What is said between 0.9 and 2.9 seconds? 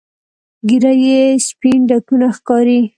کې یې سپین ډکونه ښکاري.